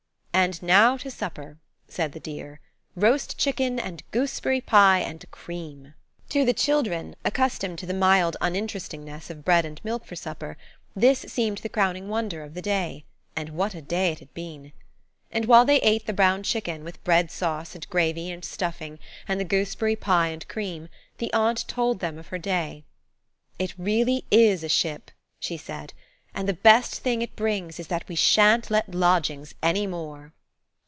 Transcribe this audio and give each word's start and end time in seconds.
"And 0.33 0.63
now 0.63 0.97
to 0.97 1.11
supper," 1.11 1.59
said 1.87 2.13
the 2.13 2.19
dear. 2.19 2.61
"Roast 2.95 3.37
chicken. 3.37 3.77
And 3.77 4.01
gooseberry 4.09 4.59
pie. 4.61 4.97
And 4.99 5.29
cream." 5.29 5.93
To 6.29 6.43
the 6.43 6.53
children, 6.53 7.15
accustomed 7.23 7.77
to 7.79 7.85
the 7.85 7.93
mild 7.93 8.37
uninterestingness 8.41 9.29
of 9.29 9.45
bread 9.45 9.65
and 9.65 9.79
milk 9.83 10.03
for 10.03 10.15
supper, 10.15 10.57
this 10.95 11.19
seemed 11.27 11.59
the 11.59 11.69
crowning 11.69 12.07
wonder 12.09 12.41
of 12.43 12.55
the 12.55 12.61
day. 12.61 13.05
And 13.35 13.49
what 13.49 13.75
a 13.75 13.83
day 13.83 14.13
it 14.13 14.19
had 14.19 14.33
been! 14.33 14.71
And 15.31 15.45
while 15.45 15.65
they 15.65 15.79
ate 15.81 16.07
the 16.07 16.13
brown 16.13 16.41
chicken, 16.41 16.83
with 16.83 17.03
bread 17.03 17.29
sauce 17.29 17.75
and 17.75 17.87
gravy 17.91 18.31
and 18.31 18.43
stuffing, 18.43 18.97
and 19.27 19.39
the 19.39 19.43
gooseberry 19.45 19.97
pie 19.97 20.29
and 20.29 20.47
cream, 20.47 20.89
the 21.19 21.31
aunt 21.33 21.67
told 21.67 21.99
them 21.99 22.17
of 22.17 22.29
her 22.29 22.39
day. 22.39 22.83
"It 23.59 23.75
really 23.77 24.25
is 24.31 24.63
a 24.63 24.69
ship," 24.69 25.11
she 25.39 25.57
said, 25.57 25.93
"and 26.33 26.47
the 26.47 26.53
best 26.53 26.95
thing 27.01 27.21
it 27.21 27.35
brings 27.35 27.77
is 27.77 27.87
that 27.87 28.07
we 28.07 28.15
shan't 28.15 28.71
let 28.71 28.95
lodgings 28.95 29.53
any 29.61 29.85
more." 29.85 30.31